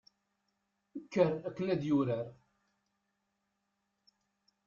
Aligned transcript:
kker 1.03 1.31
akken 1.47 1.67
ad 1.73 1.81
yurar 1.87 2.27